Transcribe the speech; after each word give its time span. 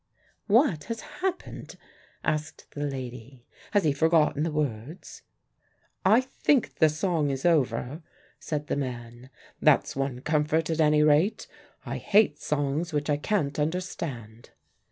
"What 0.47 0.85
has 0.85 1.01
happened?" 1.21 1.75
asked 2.23 2.65
the 2.71 2.83
lady. 2.83 3.45
"Has 3.69 3.83
he 3.83 3.93
forgotten 3.93 4.41
the 4.41 4.49
words?" 4.51 5.21
"I 6.03 6.21
think 6.21 6.77
the 6.79 6.89
song 6.89 7.29
is 7.29 7.45
over," 7.45 8.01
said 8.39 8.65
the 8.65 8.75
man. 8.75 9.29
"That's 9.61 9.95
one 9.95 10.21
comfort 10.21 10.71
at 10.71 10.81
any 10.81 11.03
rate. 11.03 11.45
I 11.85 11.97
hate 11.99 12.39
songs 12.39 12.91
which 12.93 13.11
I 13.11 13.17
can't 13.17 13.59
understand." 13.59 14.49